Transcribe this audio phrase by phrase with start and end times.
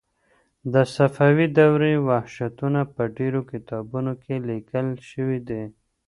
[0.73, 5.63] د صفوي دورې وحشتونه په ډېرو کتابونو کې لیکل شوي دي.